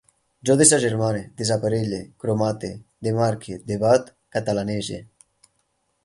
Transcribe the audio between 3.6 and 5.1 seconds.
debat, catalanege